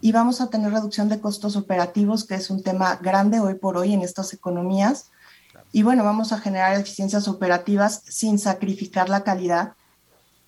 y 0.00 0.12
vamos 0.12 0.40
a 0.40 0.48
tener 0.48 0.72
reducción 0.72 1.08
de 1.08 1.20
costos 1.20 1.56
operativos, 1.56 2.24
que 2.24 2.34
es 2.34 2.50
un 2.50 2.62
tema 2.62 2.96
grande 2.96 3.40
hoy 3.40 3.54
por 3.54 3.76
hoy 3.76 3.92
en 3.92 4.02
estas 4.02 4.32
economías. 4.32 5.10
Y 5.72 5.82
bueno, 5.82 6.04
vamos 6.04 6.32
a 6.32 6.38
generar 6.38 6.78
eficiencias 6.78 7.26
operativas 7.26 8.02
sin 8.06 8.38
sacrificar 8.38 9.08
la 9.08 9.24
calidad, 9.24 9.72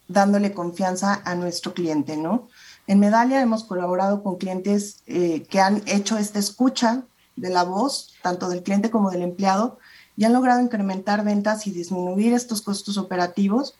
dándole 0.08 0.52
confianza 0.52 1.20
a 1.24 1.34
nuestro 1.34 1.74
cliente, 1.74 2.16
¿no? 2.16 2.48
En 2.86 3.00
Medalia 3.00 3.40
hemos 3.40 3.64
colaborado 3.64 4.22
con 4.22 4.36
clientes 4.36 5.02
eh, 5.06 5.44
que 5.50 5.60
han 5.60 5.82
hecho 5.86 6.18
esta 6.18 6.38
escucha 6.38 7.02
de 7.34 7.50
la 7.50 7.64
voz, 7.64 8.14
tanto 8.22 8.48
del 8.48 8.62
cliente 8.62 8.90
como 8.90 9.10
del 9.10 9.22
empleado, 9.22 9.78
y 10.16 10.24
han 10.24 10.32
logrado 10.32 10.60
incrementar 10.60 11.24
ventas 11.24 11.66
y 11.66 11.72
disminuir 11.72 12.32
estos 12.32 12.62
costos 12.62 12.96
operativos, 12.96 13.74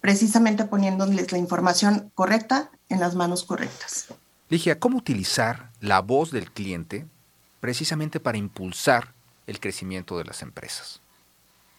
precisamente 0.00 0.64
poniéndoles 0.64 1.32
la 1.32 1.38
información 1.38 2.12
correcta 2.14 2.70
en 2.88 3.00
las 3.00 3.14
manos 3.14 3.42
correctas. 3.42 4.06
Ligia, 4.50 4.78
¿cómo 4.78 4.98
utilizar 4.98 5.70
la 5.80 6.00
voz 6.00 6.30
del 6.30 6.52
cliente 6.52 7.06
precisamente 7.60 8.20
para 8.20 8.36
impulsar 8.36 9.14
el 9.46 9.58
crecimiento 9.58 10.18
de 10.18 10.24
las 10.24 10.42
empresas? 10.42 11.00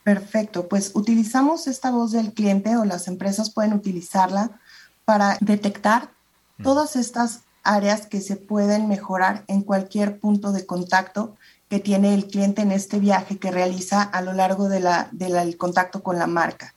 Perfecto, 0.05 0.67
pues 0.67 0.91
utilizamos 0.93 1.65
esta 1.65 1.89
voz 1.89 2.11
del 2.11 2.31
cliente 2.31 2.77
o 2.77 2.85
las 2.85 3.07
empresas 3.07 3.49
pueden 3.49 3.73
utilizarla 3.73 4.51
para 5.03 5.35
detectar 5.41 6.11
mm. 6.59 6.63
todas 6.63 6.95
estas 6.95 7.39
áreas 7.63 8.05
que 8.05 8.21
se 8.21 8.35
pueden 8.35 8.87
mejorar 8.87 9.43
en 9.47 9.63
cualquier 9.63 10.19
punto 10.19 10.51
de 10.51 10.67
contacto 10.67 11.35
que 11.69 11.79
tiene 11.79 12.13
el 12.13 12.27
cliente 12.27 12.61
en 12.61 12.71
este 12.71 12.99
viaje 12.99 13.39
que 13.39 13.49
realiza 13.49 14.03
a 14.03 14.21
lo 14.21 14.33
largo 14.33 14.69
del 14.69 14.85
de 15.11 15.57
contacto 15.57 16.03
con 16.03 16.19
la 16.19 16.27
marca. 16.27 16.75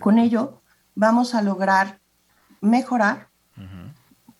Con 0.00 0.18
ello, 0.18 0.60
vamos 0.96 1.36
a 1.36 1.42
lograr 1.42 2.00
mejorar, 2.60 3.28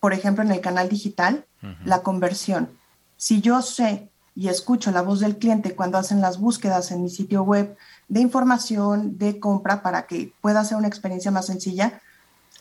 por 0.01 0.11
ejemplo, 0.11 0.43
en 0.43 0.51
el 0.51 0.59
canal 0.59 0.89
digital, 0.89 1.45
la 1.85 2.03
conversión. 2.03 2.77
Si 3.15 3.39
yo 3.39 3.61
sé 3.61 4.09
y 4.39 4.47
escucho 4.47 4.89
la 4.91 5.01
voz 5.01 5.19
del 5.19 5.37
cliente 5.37 5.75
cuando 5.75 5.97
hacen 5.97 6.21
las 6.21 6.39
búsquedas 6.39 6.91
en 6.91 7.03
mi 7.03 7.09
sitio 7.09 7.43
web 7.43 7.75
de 8.07 8.21
información, 8.21 9.17
de 9.17 9.37
compra, 9.37 9.83
para 9.83 10.07
que 10.07 10.31
pueda 10.39 10.63
ser 10.63 10.77
una 10.77 10.87
experiencia 10.87 11.29
más 11.29 11.47
sencilla, 11.47 11.99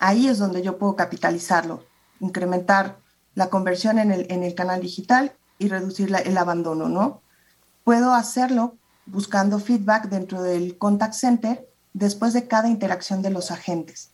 ahí 0.00 0.26
es 0.26 0.38
donde 0.38 0.61
yo 0.61 0.76
puedo 0.76 0.97
capitalizarlo, 0.97 1.85
incrementar 2.18 2.99
la 3.37 3.49
conversión 3.49 4.00
en 4.00 4.11
el, 4.11 4.26
en 4.28 4.42
el 4.42 4.56
canal 4.56 4.80
digital 4.80 5.37
y 5.56 5.68
reducir 5.68 6.12
el 6.12 6.37
abandono, 6.37 6.88
¿no? 6.88 7.23
Puedo 7.85 8.12
hacerlo 8.12 8.75
buscando 9.06 9.61
feedback 9.61 10.08
dentro 10.08 10.42
del 10.42 10.78
contact 10.78 11.14
center 11.14 11.64
después 11.92 12.32
de 12.32 12.49
cada 12.49 12.68
interacción 12.68 13.23
de 13.23 13.30
los 13.30 13.52
agentes. 13.52 14.11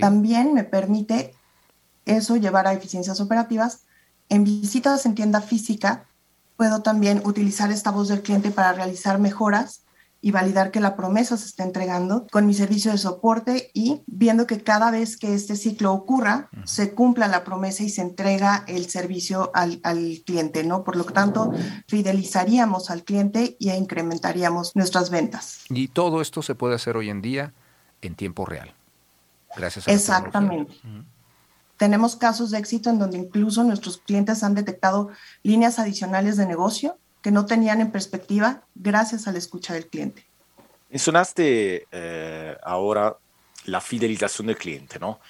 También 0.00 0.54
me 0.54 0.64
permite 0.64 1.34
eso 2.06 2.36
llevar 2.36 2.66
a 2.66 2.72
eficiencias 2.72 3.20
operativas. 3.20 3.80
En 4.30 4.44
visitas 4.44 5.04
en 5.04 5.14
tienda 5.14 5.42
física, 5.42 6.06
puedo 6.58 6.82
también 6.82 7.22
utilizar 7.24 7.70
esta 7.70 7.92
voz 7.92 8.08
del 8.08 8.20
cliente 8.20 8.50
para 8.50 8.72
realizar 8.72 9.20
mejoras 9.20 9.84
y 10.20 10.32
validar 10.32 10.72
que 10.72 10.80
la 10.80 10.96
promesa 10.96 11.36
se 11.36 11.46
está 11.46 11.62
entregando 11.62 12.26
con 12.32 12.46
mi 12.46 12.52
servicio 12.52 12.90
de 12.90 12.98
soporte 12.98 13.70
y 13.72 14.02
viendo 14.08 14.48
que 14.48 14.60
cada 14.60 14.90
vez 14.90 15.16
que 15.16 15.34
este 15.34 15.54
ciclo 15.54 15.92
ocurra, 15.92 16.50
se 16.64 16.94
cumpla 16.94 17.28
la 17.28 17.44
promesa 17.44 17.84
y 17.84 17.88
se 17.88 18.02
entrega 18.02 18.64
el 18.66 18.90
servicio 18.90 19.52
al, 19.54 19.78
al, 19.84 20.20
cliente, 20.26 20.64
¿no? 20.64 20.82
Por 20.82 20.96
lo 20.96 21.04
tanto, 21.04 21.52
fidelizaríamos 21.86 22.90
al 22.90 23.04
cliente 23.04 23.56
y 23.60 23.70
incrementaríamos 23.70 24.74
nuestras 24.74 25.10
ventas. 25.10 25.60
Y 25.68 25.86
todo 25.86 26.20
esto 26.20 26.42
se 26.42 26.56
puede 26.56 26.74
hacer 26.74 26.96
hoy 26.96 27.08
en 27.08 27.22
día 27.22 27.52
en 28.02 28.16
tiempo 28.16 28.44
real, 28.44 28.74
gracias 29.56 29.86
a 29.86 29.92
Exactamente. 29.92 30.74
Tenemos 31.78 32.16
casos 32.16 32.50
de 32.50 32.58
éxito 32.58 32.90
en 32.90 32.98
donde 32.98 33.16
incluso 33.16 33.64
nuestros 33.64 33.98
clientes 33.98 34.42
han 34.42 34.54
detectado 34.54 35.10
líneas 35.42 35.78
adicionales 35.78 36.36
de 36.36 36.44
negocio 36.44 36.98
que 37.22 37.30
no 37.30 37.46
tenían 37.46 37.80
en 37.80 37.90
perspectiva 37.90 38.64
gracias 38.74 39.26
a 39.26 39.32
la 39.32 39.38
escucha 39.38 39.74
del 39.74 39.86
cliente. 39.86 40.26
Mencionaste 40.90 41.86
eh, 41.90 42.56
ahora 42.62 43.16
la 43.64 43.80
fidelización 43.80 44.48
del 44.48 44.56
cliente, 44.56 44.98
¿no? 44.98 45.20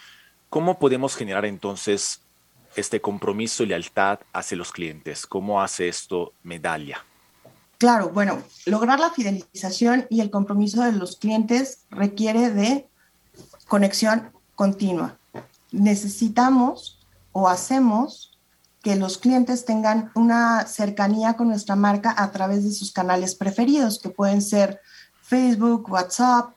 ¿Cómo 0.49 0.79
podemos 0.79 1.15
generar 1.15 1.45
entonces 1.45 2.23
este 2.77 3.01
compromiso 3.01 3.63
y 3.63 3.67
lealtad 3.67 4.21
hacia 4.33 4.57
los 4.57 4.73
clientes? 4.73 5.27
¿Cómo 5.27 5.61
hace 5.61 5.89
esto 5.89 6.33
Medalla? 6.43 7.05
Claro, 7.79 8.09
bueno, 8.09 8.43
lograr 8.67 8.99
la 8.99 9.11
fidelización 9.11 10.07
y 10.11 10.21
el 10.21 10.31
compromiso 10.31 10.83
de 10.83 10.93
los 10.93 11.17
clientes 11.17 11.85
requiere 11.91 12.51
de 12.51 12.89
conexión 13.69 14.33
continua. 14.55 15.17
Necesitamos 15.73 16.99
o 17.33 17.49
hacemos 17.49 18.39
que 18.83 18.97
los 18.97 19.19
clientes 19.19 19.65
tengan 19.65 20.11
una 20.15 20.67
cercanía 20.67 21.35
con 21.35 21.49
nuestra 21.49 21.77
marca 21.77 22.15
a 22.17 22.31
través 22.31 22.65
de 22.65 22.71
sus 22.71 22.93
canales 22.93 23.35
preferidos, 23.35 23.99
que 23.99 24.09
pueden 24.09 24.41
ser 24.41 24.81
Facebook, 25.23 25.91
WhatsApp. 25.91 26.53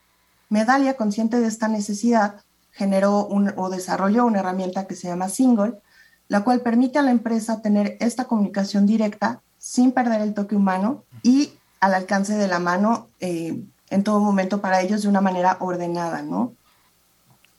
Medalia, 0.50 0.98
consciente 0.98 1.39
de 1.39 1.48
esta 1.48 1.68
necesidad, 1.68 2.41
generó 2.72 3.27
o 3.27 3.70
desarrolló 3.70 4.25
una 4.25 4.39
herramienta 4.39 4.88
que 4.88 4.96
se 4.96 5.08
llama 5.08 5.30
Single, 5.30 5.82
la 6.27 6.44
cual 6.44 6.62
permite 6.62 7.00
a 7.00 7.01
la 7.01 7.12
empresa 7.12 7.62
tener 7.62 7.98
esta 8.00 8.25
comunicación 8.25 8.86
directa 8.86 9.41
sin 9.58 9.91
perder 9.91 10.22
el 10.22 10.34
toque 10.34 10.56
humano 10.56 11.03
y 11.24 11.53
al 11.80 11.94
alcance 11.94 12.36
de 12.36 12.48
la 12.48 12.60
mano 12.60 13.10
eh, 13.20 13.62
en 13.89 14.03
todo 14.03 14.20
momento 14.20 14.62
para 14.62 14.82
ellos 14.82 15.01
de 15.01 15.10
una 15.10 15.22
manera 15.22 15.58
ordenada, 15.60 16.22
¿no? 16.22 16.53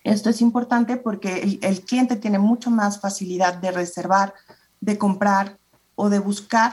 Esto 0.04 0.30
es 0.30 0.40
importante 0.40 0.96
porque 0.96 1.58
el, 1.62 1.80
cliente 1.82 2.16
tiene 2.16 2.38
mucho 2.38 2.70
más 2.70 3.00
facilidad 3.00 3.54
de 3.54 3.70
reservar, 3.70 4.34
de 4.80 4.98
comprar 4.98 5.58
o 5.94 6.10
de 6.10 6.18
buscar 6.18 6.72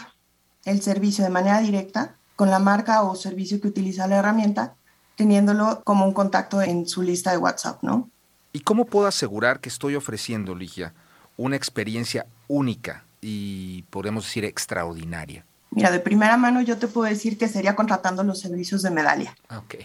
el 0.66 0.82
servicio 0.82 1.24
de 1.24 1.30
manera 1.30 1.60
directa 1.60 2.16
con 2.36 2.50
la 2.50 2.60
marca 2.60 3.04
o 3.04 3.16
servicio 3.16 3.62
que 3.62 3.68
utiliza 3.68 4.08
la 4.08 4.18
herramienta, 4.18 4.74
teniéndolo 5.16 5.82
como 5.84 6.06
un 6.06 6.14
contacto 6.14 6.62
en 6.62 6.88
su 6.88 7.02
lista 7.02 7.32
de 7.32 7.38
WhatsApp, 7.38 7.84
¿no? 7.84 8.10
¿Y 8.52 8.62
cómo 8.62 8.86
puedo 8.86 9.06
asegurar 9.06 9.60
que 9.60 9.70
estoy 9.70 9.96
ofreciendo, 9.96 10.56
Ligia, 10.56 10.94
una 11.38 11.56
experiencia 11.56 12.26
única 12.48 13.04
y 13.22 13.84
podemos 13.92 14.24
decir 14.24 14.46
extraordinaria? 14.46 15.46
Mira, 15.72 15.92
de 15.92 16.00
primera 16.00 16.36
mano 16.38 16.62
yo 16.62 16.78
te 16.78 16.88
puedo 16.88 17.08
decir 17.08 17.38
que 17.38 17.48
sería 17.48 17.76
contratando 17.76 18.24
los 18.24 18.40
servicios 18.40 18.82
de 18.82 18.90
Medalia. 18.90 19.36
Ok. 19.56 19.76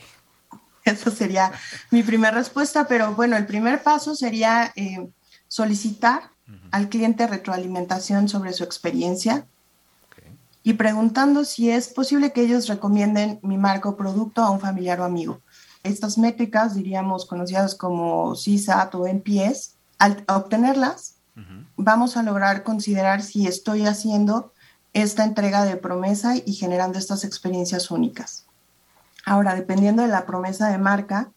Esa 0.92 1.10
sería 1.10 1.52
mi 1.90 2.02
primera 2.02 2.36
respuesta, 2.36 2.86
pero 2.86 3.14
bueno, 3.14 3.36
el 3.36 3.46
primer 3.46 3.82
paso 3.82 4.14
sería 4.14 4.72
eh, 4.76 5.08
solicitar 5.48 6.30
al 6.70 6.90
cliente 6.90 7.26
retroalimentación 7.26 8.28
sobre 8.28 8.52
su 8.52 8.64
experiencia 8.64 9.46
y 10.62 10.74
preguntando 10.74 11.44
si 11.44 11.70
es 11.70 11.88
posible 11.88 12.32
que 12.32 12.42
ellos 12.42 12.68
recomienden 12.68 13.38
mi 13.42 13.56
marca 13.56 13.88
o 13.88 13.96
producto 13.96 14.42
a 14.42 14.50
un 14.50 14.60
familiar 14.60 15.00
o 15.00 15.04
amigo. 15.04 15.40
Estas 15.82 16.16
métricas, 16.16 16.74
diríamos 16.74 17.26
conocidas 17.26 17.74
como 17.74 18.34
CSAT 18.34 18.94
o 18.94 19.06
NPS, 19.06 19.76
al 19.98 20.24
obtenerlas, 20.26 21.16
vamos 21.76 22.16
a 22.16 22.22
lograr 22.22 22.62
considerar 22.62 23.22
si 23.22 23.46
estoy 23.46 23.86
haciendo 23.86 24.52
esta 24.92 25.24
entrega 25.24 25.64
de 25.64 25.76
promesa 25.76 26.36
y 26.36 26.54
generando 26.54 26.98
estas 26.98 27.24
experiencias 27.24 27.90
únicas. 27.90 28.46
Ahora, 29.26 29.54
dependiendo 29.54 30.02
de 30.02 30.08
la 30.08 30.26
promesa 30.26 30.68
de 30.68 30.78
marca, 30.78 31.30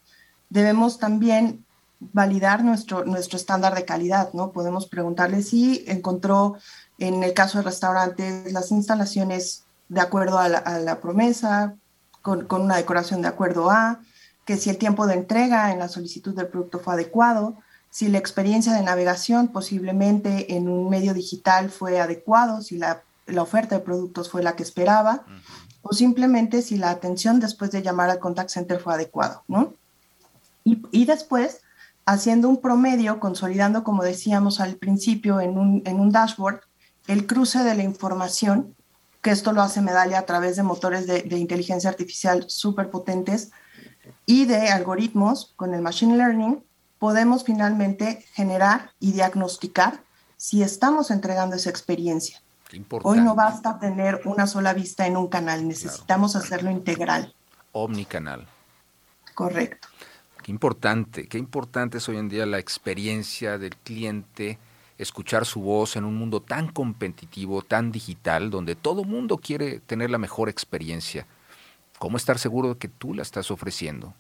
debemos 0.50 1.00
también 1.00 1.66
validar 2.00 2.64
nuestro, 2.64 3.06
nuestro 3.06 3.38
estándar 3.38 3.76
de 3.76 3.86
calidad, 3.86 4.32
¿no? 4.34 4.52
Podemos 4.52 4.88
preguntarle 4.88 5.42
si 5.42 5.84
encontró, 5.88 6.58
en 7.00 7.24
el 7.24 7.34
caso 7.34 7.58
del 7.58 7.66
restaurante, 7.66 8.52
las 8.52 8.72
instalaciones 8.72 9.66
de 9.90 10.02
acuerdo 10.02 10.38
a 10.38 10.50
la, 10.50 11.00
promesa, 11.00 11.76
con, 12.22 12.46
con, 12.46 12.62
una 12.62 12.76
decoración 12.76 13.22
de 13.22 13.30
acuerdo 13.30 13.72
a, 13.72 14.00
que 14.46 14.58
si 14.58 14.70
el 14.70 14.78
tiempo 14.78 15.08
de 15.08 15.16
entrega 15.16 15.72
en 15.72 15.80
la 15.80 15.88
solicitud 15.88 16.36
del 16.36 16.48
producto 16.48 16.80
fue 16.80 16.94
adecuado, 16.94 17.58
si 17.90 18.10
la 18.10 18.18
experiencia 18.18 18.74
de 18.74 18.84
navegación 18.84 19.48
posiblemente 19.48 20.56
en 20.56 20.68
un 20.68 20.90
medio 20.90 21.14
digital 21.14 21.70
fue 21.70 22.00
adecuado, 22.00 22.62
si 22.62 22.78
la, 22.78 23.02
la 23.26 23.42
oferta 23.42 23.76
de 23.76 23.84
productos 23.84 24.30
fue 24.30 24.44
la 24.44 24.56
que 24.56 24.64
esperaba, 24.64 25.26
o 25.90 25.94
simplemente 25.94 26.62
si 26.62 26.78
la 26.78 26.90
atención 26.90 27.40
después 27.40 27.72
de 27.72 27.82
llamar 27.82 28.10
al 28.10 28.20
contact 28.20 28.50
center 28.50 28.80
fue 28.80 28.94
adecuado, 28.94 29.44
¿no? 29.48 29.74
Y, 30.92 31.06
después, 31.06 31.62
haciendo 32.06 32.50
un 32.50 32.60
promedio, 32.60 33.22
consolidando, 33.22 33.86
como 33.86 34.04
decíamos 34.04 34.60
al 34.60 34.76
principio, 34.76 35.40
en 35.40 35.58
un, 35.58 35.82
en 35.86 36.02
un 36.02 36.12
dashboard, 36.12 36.60
el 37.08 37.26
cruce 37.26 37.64
de 37.64 37.74
la 37.74 37.84
información, 37.84 38.76
que 39.22 39.32
esto 39.32 39.54
lo 39.54 39.62
hace 39.62 39.80
Medalla 39.80 40.20
a 40.20 40.26
través 40.26 40.58
de 40.58 40.64
motores 40.64 41.08
de, 41.08 41.22
de 41.22 41.38
inteligencia 41.38 41.90
artificial 41.90 42.44
súper 42.50 42.90
potentes 42.90 43.52
y 44.26 44.44
de 44.44 44.68
algoritmos 44.68 45.54
con 45.56 45.74
el 45.74 45.82
machine 45.82 46.18
learning, 46.18 46.62
podemos 47.00 47.46
finalmente 47.46 48.26
generar 48.34 48.92
y 49.00 49.14
diagnosticar 49.14 50.04
si 50.36 50.64
estamos 50.64 51.12
entregando 51.12 51.56
esa 51.56 51.70
experiencia. 51.70 52.42
Hoy 53.04 53.20
no 53.20 53.36
basta 53.36 53.80
tener 53.80 54.22
una 54.26 54.48
sola 54.48 54.74
vista 54.74 55.08
en 55.08 55.18
un 55.18 55.28
canal, 55.28 55.68
necesitamos 55.68 56.36
hacerlo 56.36 56.70
integral. 56.70 57.34
Omnicanal. 57.72 58.48
Correcto. 59.34 59.88
Qué 60.44 60.52
importante, 60.52 61.28
qué 61.28 61.38
importante 61.38 61.98
es 62.00 62.10
hoy 62.10 62.18
en 62.18 62.30
día 62.30 62.46
la 62.46 62.60
experiencia 62.60 63.58
del 63.58 63.76
cliente 63.76 64.58
escuchar 64.98 65.46
su 65.46 65.62
voz 65.62 65.96
en 65.96 66.04
un 66.04 66.16
mundo 66.16 66.42
tan 66.42 66.70
competitivo, 66.70 67.62
tan 67.62 67.92
digital, 67.92 68.50
donde 68.50 68.76
todo 68.76 69.04
mundo 69.04 69.38
quiere 69.38 69.80
tener 69.80 70.10
la 70.10 70.18
mejor 70.18 70.50
experiencia. 70.50 71.28
¿Cómo 72.00 72.18
estar 72.18 72.40
seguro 72.40 72.74
de 72.74 72.78
que 72.78 72.88
tú 72.88 73.14
la 73.14 73.22
estás 73.22 73.52
ofreciendo? 73.52 74.14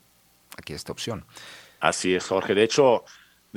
Aquí 0.58 0.74
esta 0.74 0.92
opción. 0.92 1.25
Así 1.80 2.16
es, 2.16 2.27
Jorge. 2.27 2.56
De 2.56 2.63
hecho, 2.63 3.04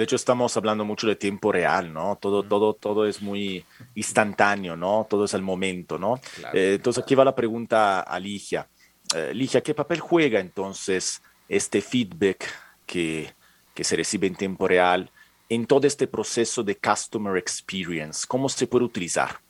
de 0.01 0.05
hecho 0.05 0.17
estamos 0.17 0.57
hablando 0.57 0.83
mucho 0.83 1.07
de 1.07 1.15
tiempo 1.15 1.53
real, 1.53 1.93
¿no? 1.93 2.17
Todo, 2.17 2.43
todo, 2.43 2.73
todo 2.73 3.05
es 3.05 3.21
muy 3.21 3.67
instantáneo, 3.95 4.75
¿no? 4.75 5.07
Todo 5.11 5.27
es 5.27 5.35
al 5.35 5.43
momento, 5.43 5.99
¿no? 5.99 6.19
Eh, 6.55 6.77
entonces 6.77 7.03
aquí 7.05 7.15
va 7.15 7.23
la 7.23 7.35
pregunta 7.35 8.01
a 8.01 8.19
Ligia. 8.19 8.67
Eh, 9.15 9.33
Ligia, 9.35 9.61
¿qué 9.61 9.75
papel 9.75 10.01
juega 10.01 10.41
entonces 10.41 11.21
este 11.51 11.83
feedback 11.83 12.47
que, 12.87 13.35
que 13.75 13.85
se 13.85 13.95
recibe 13.95 14.27
en 14.27 14.37
tiempo 14.37 14.67
real 14.67 15.11
en 15.51 15.67
todo 15.67 15.87
este 15.87 16.07
proceso 16.07 16.63
de 16.63 16.79
customer 16.79 17.37
experience? 17.37 18.27
¿Cómo 18.27 18.49
se 18.49 18.67
puede 18.67 18.87
utilizar? 18.87 19.41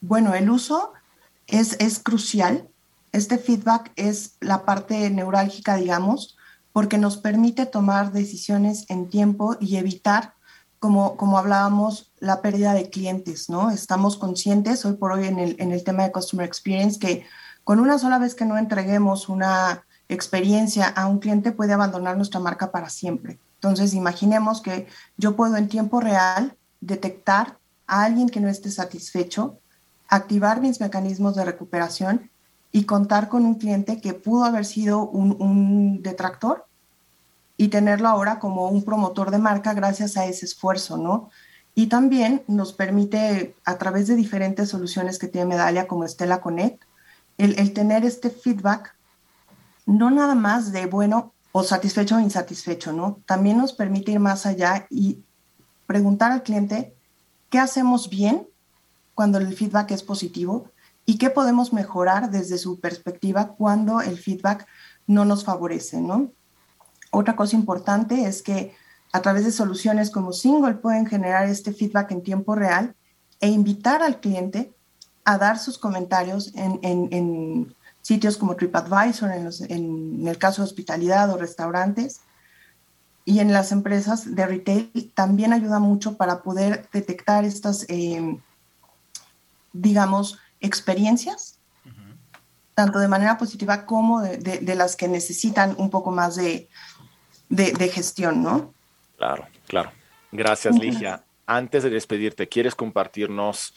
Bueno, 0.00 0.34
el 0.34 0.50
uso 0.50 0.92
es, 1.46 1.74
es 1.78 2.00
crucial. 2.00 2.66
Este 3.12 3.38
feedback 3.38 3.92
es 3.94 4.34
la 4.40 4.64
parte 4.64 5.08
neurálgica, 5.10 5.76
digamos, 5.76 6.36
porque 6.72 6.98
nos 6.98 7.16
permite 7.16 7.66
tomar 7.66 8.12
decisiones 8.12 8.84
en 8.88 9.08
tiempo 9.08 9.56
y 9.60 9.76
evitar, 9.76 10.34
como, 10.78 11.16
como 11.16 11.38
hablábamos, 11.38 12.12
la 12.20 12.40
pérdida 12.40 12.74
de 12.74 12.90
clientes, 12.90 13.48
¿no? 13.48 13.70
Estamos 13.70 14.16
conscientes 14.16 14.84
hoy 14.84 14.94
por 14.94 15.12
hoy 15.12 15.26
en 15.26 15.38
el, 15.38 15.56
en 15.58 15.72
el 15.72 15.82
tema 15.82 16.04
de 16.04 16.12
Customer 16.12 16.46
Experience 16.46 16.98
que 16.98 17.24
con 17.64 17.80
una 17.80 17.98
sola 17.98 18.18
vez 18.18 18.34
que 18.34 18.44
no 18.44 18.56
entreguemos 18.56 19.28
una 19.28 19.84
experiencia 20.08 20.86
a 20.86 21.06
un 21.06 21.18
cliente 21.18 21.52
puede 21.52 21.72
abandonar 21.72 22.16
nuestra 22.16 22.40
marca 22.40 22.70
para 22.70 22.88
siempre. 22.88 23.38
Entonces, 23.54 23.92
imaginemos 23.92 24.62
que 24.62 24.86
yo 25.16 25.36
puedo 25.36 25.56
en 25.56 25.68
tiempo 25.68 26.00
real 26.00 26.56
detectar 26.80 27.58
a 27.86 28.04
alguien 28.04 28.28
que 28.28 28.40
no 28.40 28.48
esté 28.48 28.70
satisfecho, 28.70 29.58
activar 30.08 30.60
mis 30.60 30.80
mecanismos 30.80 31.34
de 31.36 31.44
recuperación 31.44 32.30
y 32.72 32.84
contar 32.84 33.28
con 33.28 33.44
un 33.44 33.54
cliente 33.54 34.00
que 34.00 34.14
pudo 34.14 34.44
haber 34.44 34.64
sido 34.64 35.02
un, 35.08 36.02
detractor 36.02 36.66
y 37.56 37.68
tenerlo 37.68 38.08
ahora 38.08 38.38
como 38.38 38.68
un 38.68 38.84
promotor 38.84 39.30
de 39.30 39.38
marca 39.38 39.74
gracias 39.74 40.16
a 40.16 40.26
ese 40.26 40.46
esfuerzo, 40.46 40.96
¿no? 40.96 41.30
Y 41.74 41.86
también 41.86 42.42
nos 42.46 42.72
permite, 42.72 43.54
a 43.64 43.78
través 43.78 44.06
de 44.06 44.16
diferentes 44.16 44.68
soluciones 44.68 45.18
que 45.18 45.28
tiene 45.28 45.46
Medalla 45.46 45.86
como 45.86 46.04
Estela 46.04 46.40
Connect, 46.40 46.82
el, 47.38 47.58
el 47.58 47.72
tener 47.72 48.04
este 48.04 48.30
feedback, 48.30 48.94
no 49.86 50.10
nada 50.10 50.34
más 50.34 50.72
de, 50.72 50.86
bueno, 50.86 51.32
o 51.52 51.62
satisfecho 51.62 52.16
o 52.16 52.20
insatisfecho, 52.20 52.92
¿no? 52.92 53.20
También 53.26 53.58
nos 53.58 53.72
permite 53.72 54.12
ir 54.12 54.20
más 54.20 54.44
allá 54.44 54.86
y 54.90 55.22
preguntar 55.86 56.30
al 56.32 56.42
cliente 56.42 56.94
qué 57.48 57.58
hacemos 57.58 58.10
bien 58.10 58.46
cuando 59.14 59.38
el 59.38 59.56
feedback 59.56 59.92
es 59.92 60.02
positivo 60.02 60.70
y 61.08 61.16
qué 61.16 61.30
podemos 61.30 61.72
mejorar 61.72 62.30
desde 62.30 62.58
su 62.58 62.80
perspectiva 62.80 63.54
cuando 63.56 64.02
el 64.02 64.18
feedback 64.18 64.66
no 65.06 65.24
nos 65.24 65.42
favorece, 65.42 66.02
¿no? 66.02 66.32
Otra 67.10 67.34
cosa 67.34 67.56
importante 67.56 68.26
es 68.26 68.42
que 68.42 68.74
a 69.14 69.22
través 69.22 69.46
de 69.46 69.50
soluciones 69.50 70.10
como 70.10 70.34
Single 70.34 70.74
pueden 70.74 71.06
generar 71.06 71.48
este 71.48 71.72
feedback 71.72 72.10
en 72.10 72.22
tiempo 72.22 72.54
real 72.54 72.94
e 73.40 73.48
invitar 73.48 74.02
al 74.02 74.20
cliente 74.20 74.74
a 75.24 75.38
dar 75.38 75.58
sus 75.58 75.78
comentarios 75.78 76.52
en, 76.54 77.74
sitios 78.02 78.36
como 78.36 78.56
TripAdvisor, 78.56 79.30
en, 79.32 79.48
en, 79.70 80.28
el 80.28 80.36
caso 80.36 80.60
de 80.60 80.66
hospitalidad 80.66 81.30
o 81.30 81.38
restaurantes. 81.38 82.20
Y 83.24 83.40
en 83.40 83.54
las 83.54 83.72
empresas 83.72 84.34
de 84.34 84.44
retail 84.44 85.12
también 85.14 85.54
ayuda 85.54 85.78
mucho 85.78 86.18
para 86.18 86.42
poder 86.42 86.86
detectar 86.92 87.46
estas, 87.46 87.86
eh, 87.88 88.38
digamos, 89.72 90.38
experiencias, 90.60 91.58
tanto 92.74 92.98
de 92.98 93.08
manera 93.08 93.38
positiva 93.38 93.86
como 93.86 94.20
de, 94.22 94.74
las 94.74 94.96
que 94.96 95.08
necesitan 95.08 95.74
un 95.78 95.90
poco 95.90 96.10
más 96.10 96.36
de, 96.36 96.68
gestión, 97.92 98.42
¿no? 98.42 98.72
Claro, 99.16 99.46
claro. 99.66 99.92
Gracias, 100.30 100.78
Ligia. 100.78 101.24
Antes 101.46 101.82
de 101.82 101.90
despedirte, 101.90 102.48
¿quieres 102.48 102.74
compartirnos 102.74 103.74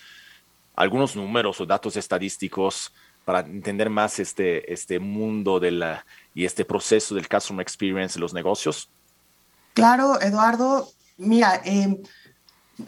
algunos 0.76 1.16
números 1.16 1.62
o 1.62 1.66
datos 1.66 1.96
estadísticos 1.96 2.94
para 3.26 3.40
entender 3.40 3.90
más 3.90 4.20
este, 4.20 4.72
este 4.72 5.00
mundo 5.00 5.60
de 5.60 5.72
la, 5.72 6.06
y 6.34 6.46
este 6.46 6.66
proceso 6.66 7.16
del 7.16 7.30
Customer 7.30 7.62
Experience 7.62 8.18
en 8.18 8.22
los 8.22 8.34
negocios? 8.34 8.90
Claro, 9.74 10.20
Eduardo. 10.22 10.90
Mira, 11.18 11.62
eh, 11.64 12.02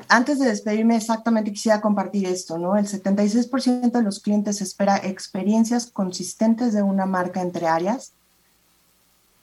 antes 0.08 0.39
de 0.39 0.47
despedirme, 0.47 0.95
exactamente 0.95 1.51
quisiera 1.51 1.82
compartir 1.82 2.25
esto, 2.25 2.58
¿no? 2.58 2.77
El 2.77 2.88
76% 2.88 3.91
de 3.91 4.01
los 4.01 4.19
clientes 4.19 4.62
espera 4.62 4.97
experiencias 4.97 5.88
consistentes 5.88 6.73
de 6.73 6.84
una 6.84 7.06
marca 7.06 7.41
entre 7.41 7.67
áreas 7.67 8.13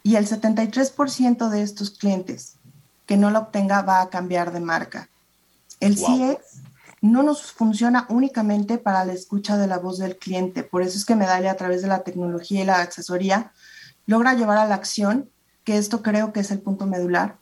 y 0.02 0.16
el 0.16 0.26
73% 0.26 1.48
de 1.48 1.62
estos 1.62 1.90
clientes 1.90 2.56
que 3.06 3.16
no 3.16 3.30
lo 3.30 3.40
obtenga 3.40 3.82
va 3.82 4.02
a 4.02 4.08
cambiar 4.08 4.52
de 4.52 4.60
marca. 4.60 5.08
El 5.80 5.96
CX 5.96 6.62
no 7.00 7.22
nos 7.22 7.50
funciona 7.50 8.06
únicamente 8.08 8.78
para 8.78 9.04
la 9.04 9.12
escucha 9.12 9.56
de 9.56 9.66
la 9.66 9.78
voz 9.78 9.98
del 9.98 10.16
cliente, 10.16 10.62
por 10.62 10.82
eso 10.82 10.96
es 10.96 11.04
que 11.04 11.16
Medalla 11.16 11.50
a 11.50 11.56
través 11.56 11.82
de 11.82 11.88
la 11.88 12.04
tecnología 12.04 12.62
y 12.62 12.66
la 12.66 12.82
asesoría 12.82 13.52
logra 14.06 14.34
llevar 14.34 14.58
a 14.58 14.66
la 14.66 14.74
acción, 14.74 15.28
que 15.64 15.76
esto 15.76 16.02
creo 16.02 16.32
que 16.32 16.40
es 16.40 16.50
el 16.50 16.60
punto 16.60 16.86
medular, 16.86 17.36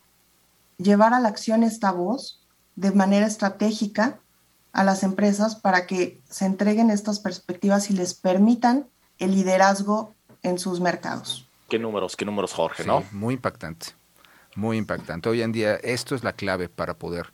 llevar 0.78 1.12
a 1.12 1.20
la 1.20 1.28
acción 1.28 1.62
esta 1.62 1.92
voz 1.92 2.37
de 2.78 2.92
manera 2.92 3.26
estratégica 3.26 4.20
a 4.72 4.84
las 4.84 5.02
empresas 5.02 5.56
para 5.56 5.86
que 5.86 6.20
se 6.30 6.46
entreguen 6.46 6.90
estas 6.90 7.18
perspectivas 7.18 7.90
y 7.90 7.94
les 7.94 8.14
permitan 8.14 8.86
el 9.18 9.32
liderazgo 9.32 10.14
en 10.44 10.60
sus 10.60 10.80
mercados. 10.80 11.48
Qué 11.68 11.80
números, 11.80 12.14
qué 12.14 12.24
números, 12.24 12.52
Jorge, 12.52 12.84
¿no? 12.84 13.02
Muy 13.10 13.34
impactante, 13.34 13.88
muy 14.54 14.76
impactante. 14.76 15.28
Hoy 15.28 15.42
en 15.42 15.50
día 15.50 15.74
esto 15.74 16.14
es 16.14 16.22
la 16.22 16.34
clave 16.34 16.68
para 16.68 16.94
poder 16.94 17.32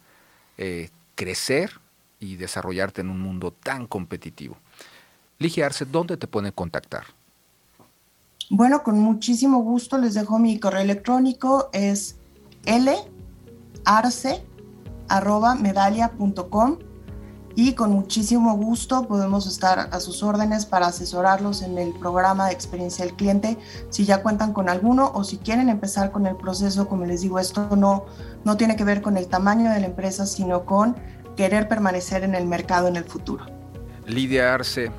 eh, 0.57 0.89
crecer 1.15 1.73
y 2.19 2.37
desarrollarte 2.37 3.03
en 3.03 3.11
un 3.11 3.21
mundo 3.21 3.53
tan 3.53 3.87
competitivo. 3.87 4.57
Ligia 5.39 5.67
Arce, 5.67 5.85
¿dónde 5.85 6.17
te 6.17 6.27
pueden 6.27 6.53
contactar? 6.53 7.05
Bueno, 8.49 8.83
con 8.83 8.99
muchísimo 8.99 9.59
gusto 9.61 9.99
les 9.99 10.15
dejo 10.15 10.39
mi 10.39 10.59
correo 10.59 10.81
electrónico, 10.81 11.69
es 11.75 12.17
larce 13.85 14.43
medalia.com 15.61 16.79
y 17.57 17.75
con 17.75 17.93
muchísimo 17.93 18.57
gusto 18.57 19.07
podemos 19.07 19.47
estar 19.47 19.89
a 19.93 20.01
sus 20.01 20.23
órdenes 20.23 20.67
para 20.67 20.89
asesorarlos 20.89 21.63
en 21.63 21.79
el 21.79 21.93
programa 21.93 22.47
de 22.47 22.53
experiencia 22.53 23.05
del 23.05 23.15
cliente 23.15 23.59
si 23.91 24.05
ya 24.05 24.23
cuentan 24.23 24.53
con 24.53 24.69
alguno 24.69 25.13
o 25.15 25.23
si 25.23 25.39
quieren 25.39 25.69
empezar 25.69 26.11
con 26.11 26.27
el 26.27 26.37
proceso, 26.37 26.89
como 26.89 27.05
les 27.05 27.23
digo, 27.23 27.39
esto 27.39 27.77
no, 27.77 28.07
no 28.45 28.57
tiene 28.57 28.75
que 28.75 28.85
ver 28.85 29.03
con 29.03 29.17
el 29.17 29.29
tamaño 29.29 29.71
de 29.71 29.81
la 29.81 29.87
empresa, 29.87 30.27
sino 30.27 30.65
con 30.65 30.97
querer 31.37 31.69
permanecer 31.69 32.25
en 32.25 32.35
el 32.35 32.47
mercado 32.47 32.89
en 32.89 32.97
el 32.97 33.05
futuro. 33.05 33.47
Lidia 34.07 34.53
Arce, 34.53 34.91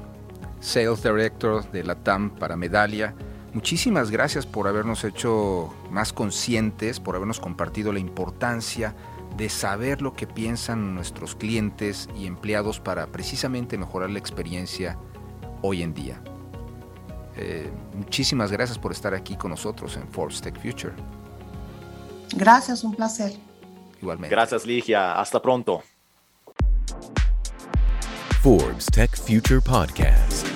Sales 0.61 1.03
Director 1.03 1.69
de 1.71 1.83
la 1.83 1.95
TAM 1.95 2.29
para 2.29 2.55
Medalia. 2.55 3.13
Muchísimas 3.53 4.11
gracias 4.11 4.45
por 4.45 4.67
habernos 4.67 5.03
hecho 5.03 5.73
más 5.91 6.11
conscientes, 6.11 6.99
por 6.99 7.15
habernos 7.15 7.39
compartido 7.39 7.93
la 7.93 7.99
importancia 7.99 8.95
de 9.35 9.49
saber 9.49 10.01
lo 10.01 10.13
que 10.13 10.27
piensan 10.27 10.95
nuestros 10.95 11.35
clientes 11.35 12.09
y 12.15 12.25
empleados 12.25 12.79
para 12.79 13.07
precisamente 13.07 13.77
mejorar 13.77 14.09
la 14.09 14.19
experiencia 14.19 14.97
hoy 15.61 15.81
en 15.81 15.93
día. 15.93 16.21
Eh, 17.37 17.69
muchísimas 17.93 18.51
gracias 18.51 18.79
por 18.79 18.91
estar 18.91 19.13
aquí 19.13 19.35
con 19.35 19.51
nosotros 19.51 19.97
en 19.97 20.07
Forbes 20.07 20.41
Tech 20.41 20.57
Future. 20.59 20.93
Gracias, 22.33 22.83
un 22.83 22.95
placer. 22.95 23.33
Igualmente. 24.01 24.33
Gracias, 24.33 24.65
Ligia. 24.65 25.19
Hasta 25.19 25.41
pronto. 25.41 25.83
Forbes 28.41 28.85
Tech 28.87 29.15
Future 29.17 29.59
Podcast. 29.59 30.54